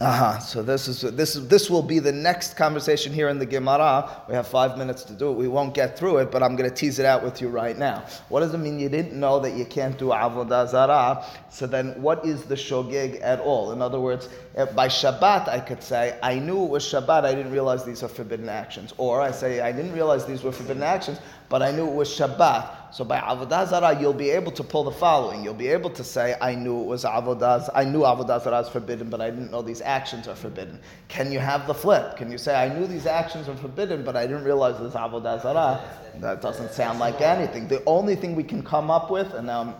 [0.00, 0.38] uh-huh.
[0.38, 4.08] So this is this is this will be the next conversation here in the Gemara.
[4.28, 5.32] We have five minutes to do it.
[5.32, 7.76] We won't get through it, but I'm going to tease it out with you right
[7.76, 8.04] now.
[8.28, 8.78] What does it mean?
[8.78, 11.24] You didn't know that you can't do avodah zarah.
[11.50, 13.72] So then, what is the shogeg at all?
[13.72, 17.24] In other words, eh, by Shabbat, I could say I knew it was Shabbat.
[17.24, 20.52] I didn't realize these are forbidden actions, or I say I didn't realize these were
[20.52, 22.77] forbidden actions, but I knew it was Shabbat.
[22.90, 25.44] So by avodah zarah, you'll be able to pull the following.
[25.44, 27.68] You'll be able to say, "I knew it was avodah.
[27.74, 31.30] I knew avodah zarah is forbidden, but I didn't know these actions are forbidden." Can
[31.30, 32.16] you have the flip?
[32.16, 35.42] Can you say, "I knew these actions are forbidden, but I didn't realize this avodah
[35.42, 35.80] zarah"?
[36.20, 37.68] That doesn't sound like anything.
[37.68, 39.74] The only thing we can come up with, and now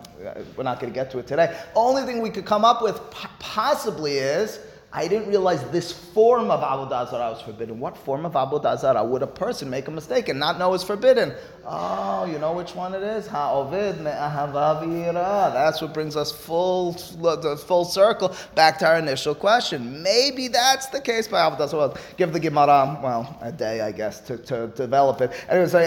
[0.55, 1.53] we're not going to get to it today.
[1.75, 3.01] Only thing we could come up with
[3.39, 4.59] possibly is
[4.91, 7.79] I didn't realize this form of avodah zarah was forbidden.
[7.79, 10.83] What form of avodah zarah would a person make a mistake and not know is
[10.83, 11.33] forbidden?
[11.63, 13.27] Oh, you know which one it is?
[13.27, 15.53] Ha'ovid me'ahavavira.
[15.53, 20.01] That's what brings us full full circle back to our initial question.
[20.01, 21.93] Maybe that's the case by avodah zarah.
[22.17, 25.31] Give the Gemara, well, a day, I guess, to, to develop it.
[25.49, 25.77] Anyway, so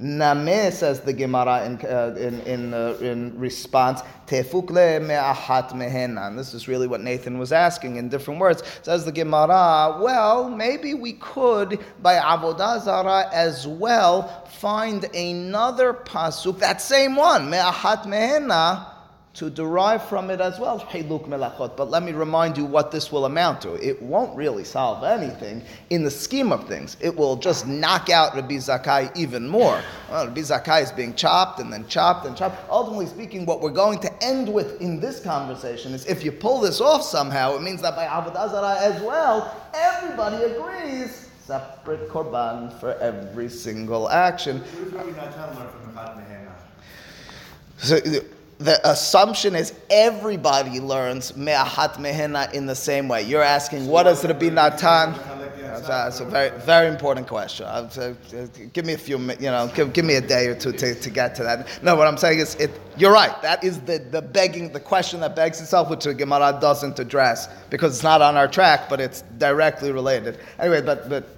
[0.00, 6.28] as Name says the Gemara in, uh, in, in, uh, in response, Tefukle me'ahat mehena.
[6.28, 8.62] And this is really what Nathan was asking in different words.
[8.82, 16.58] Says the Gemara, well, maybe we could, by Avodah Zarah as well, find another pasuk,
[16.60, 18.97] that same one, me'ahat mehena,
[19.38, 21.76] to derive from it as well, Hiluk Melachot.
[21.76, 23.74] But let me remind you what this will amount to.
[23.74, 26.96] It won't really solve anything in the scheme of things.
[27.00, 29.80] It will just knock out Rabbi Zakai even more.
[30.10, 32.68] Well, Rabbi Zakai is being chopped and then chopped and chopped.
[32.68, 36.60] Ultimately speaking, what we're going to end with in this conversation is if you pull
[36.60, 42.72] this off somehow, it means that by Avodah Zarah as well, everybody agrees separate korban
[42.80, 44.64] for every single action.
[47.76, 48.00] So,
[48.58, 53.22] the assumption is everybody learns me'ahat mehena in the same way.
[53.22, 55.14] You're asking, what does Rabbi Natan?
[55.68, 57.66] That's a very, very important question.
[57.66, 58.14] Uh,
[58.72, 61.10] give me a few, you know, give, give me a day or two to, to
[61.10, 61.82] get to that.
[61.82, 63.40] No, what I'm saying is, it, you're right.
[63.42, 67.48] That is the, the begging, the question that begs itself, which the Gemara doesn't address
[67.70, 70.38] because it's not on our track, but it's directly related.
[70.58, 71.28] Anyway, but but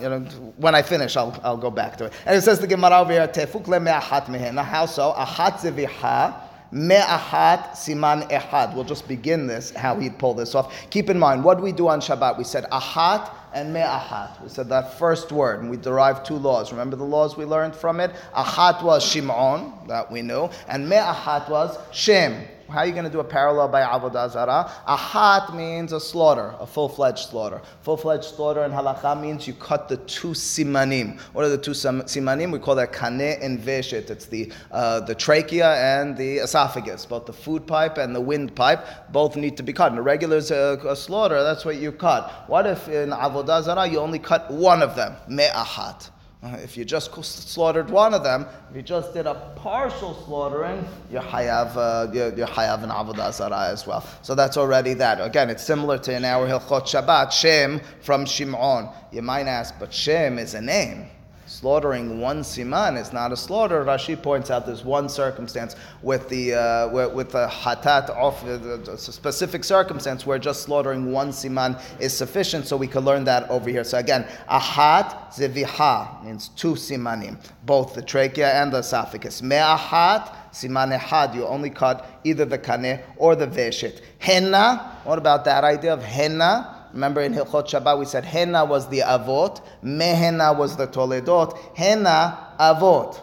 [0.00, 0.20] you know,
[0.56, 2.12] when I finish, I'll, I'll go back to it.
[2.26, 4.56] And it says the Gemara over here, tefuk le me'ahat mehen.
[4.56, 5.12] How so?
[5.16, 6.46] Ahat zeviha.
[6.72, 8.74] Me'ahat siman ehad.
[8.76, 10.72] We'll just begin this, how he'd pull this off.
[10.90, 12.38] Keep in mind, what do we do on Shabbat?
[12.38, 14.40] We said ahat and me'ahat.
[14.42, 16.70] We said that first word, and we derived two laws.
[16.70, 18.12] Remember the laws we learned from it?
[18.34, 22.44] Ahat was Shimon, that we knew, and me'ahat was Shem.
[22.70, 24.70] How are you going to do a parallel by avodah zarah?
[24.86, 27.60] Ahat means a slaughter, a full-fledged slaughter.
[27.82, 31.18] Full-fledged slaughter in halacha means you cut the two simanim.
[31.32, 32.52] What are the two simanim?
[32.52, 34.08] We call that kaneh and veshet.
[34.10, 39.10] It's the uh, the trachea and the esophagus, both the food pipe and the windpipe.
[39.10, 39.90] Both need to be cut.
[39.90, 42.48] In a regular uh, slaughter, that's what you cut.
[42.48, 45.16] What if in avodah zarah you only cut one of them?
[45.28, 46.10] Me'ahat.
[46.42, 50.82] Uh, if you just slaughtered one of them, if you just did a partial slaughtering,
[51.10, 54.02] you hayav, uh, you, hayav an avodah zarah as well.
[54.22, 55.20] So that's already that.
[55.20, 58.88] Again, it's similar to in our Hilchot Shabbat, Shem from Shimon.
[59.12, 61.10] You might ask, but Shem is a name
[61.50, 63.84] slaughtering one siman is not a slaughter.
[63.84, 68.46] Rashi points out there's one circumstance with the uh, with, with the hatat ha'of
[68.88, 72.66] a specific circumstance where just slaughtering one siman is sufficient.
[72.66, 73.82] So we can learn that over here.
[73.82, 79.42] So again, ahat zeviha means two simanim, both the trachea and the esophagus.
[79.42, 84.02] Me'ahat siman ehad, you only cut either the kaneh or the veshet.
[84.18, 86.79] Henna, what about that idea of henna?
[86.92, 92.54] Remember in Hilchot Shabbat we said henna was the avot, mehenna was the toledot, henna
[92.58, 93.20] avot.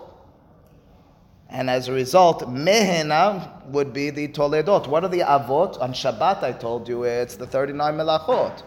[1.50, 4.88] And as a result, mehenna would be the toledot.
[4.88, 5.80] What are the avot?
[5.82, 8.64] On Shabbat I told you it's the 39 melachot.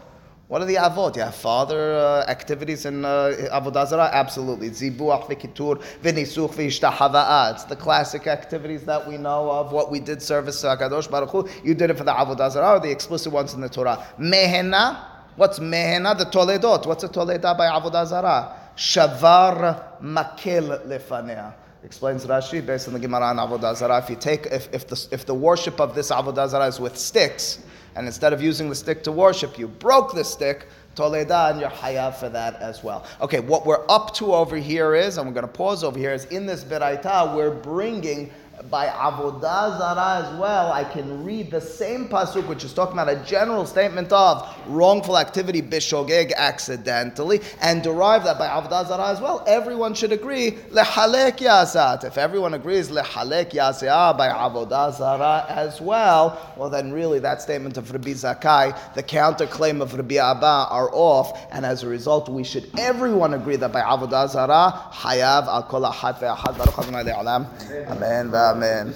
[0.51, 1.15] What are the avot?
[1.15, 4.11] You have father uh, activities in uh, avodah zarah?
[4.13, 4.71] Absolutely.
[4.71, 7.55] Zibuach v'kitur v'nisuch v'ishtahava'a.
[7.55, 9.71] It's the classic activities that we know of.
[9.71, 11.49] What we did service to Hakadosh Baruch Hu.
[11.63, 14.05] You did it for the avodah zarah, the explicit ones in the Torah.
[14.19, 14.99] Mehena.
[15.37, 16.19] What's mehena?
[16.19, 16.85] The toledot.
[16.85, 18.73] What's a toledah by avodah zarah?
[18.77, 23.99] Shavar makel lefanea explains Rashi based on the Gemara on Avodah Zarah.
[23.99, 26.97] If you take, if, if the if the worship of this Avodah Zarah is with
[26.97, 27.61] sticks,
[27.97, 31.71] and instead of using the stick to worship, you broke the stick, Toleda, and you're
[31.71, 33.05] hayav for that as well.
[33.21, 36.13] Okay, what we're up to over here is, and we're going to pause over here,
[36.13, 38.31] is in this Beraita, we're bringing
[38.69, 43.09] by avodah zara as well, I can read the same pasuk, which is talking about
[43.09, 49.21] a general statement of wrongful activity bishogeg accidentally, and derive that by avodah zara as
[49.21, 49.43] well.
[49.47, 52.05] Everyone should agree lehalek yatzat.
[52.05, 57.79] If everyone agrees lehalek yasya by avodah zara as well, well then really that statement
[57.79, 62.45] of Rabbi Zakai, the counterclaim of Rabbi Abba are off, and as a result we
[62.45, 68.35] should everyone agree that by avodah zara hayav al kol ahad ve'ahad baruch Amen.
[68.35, 68.50] Amen.
[68.51, 68.95] Amém.